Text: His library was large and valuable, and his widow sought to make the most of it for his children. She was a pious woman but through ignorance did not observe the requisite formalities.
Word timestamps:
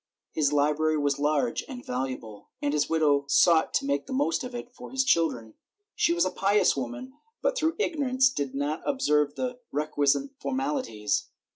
His 0.31 0.51
library 0.51 0.97
was 0.97 1.19
large 1.19 1.63
and 1.67 1.85
valuable, 1.85 2.49
and 2.59 2.73
his 2.73 2.89
widow 2.89 3.25
sought 3.27 3.71
to 3.75 3.85
make 3.85 4.07
the 4.07 4.13
most 4.13 4.43
of 4.43 4.55
it 4.55 4.73
for 4.73 4.89
his 4.89 5.03
children. 5.03 5.53
She 5.95 6.11
was 6.11 6.25
a 6.25 6.31
pious 6.31 6.75
woman 6.75 7.13
but 7.43 7.55
through 7.55 7.75
ignorance 7.77 8.31
did 8.31 8.55
not 8.55 8.81
observe 8.83 9.35
the 9.35 9.59
requisite 9.71 10.31
formalities. 10.39 11.27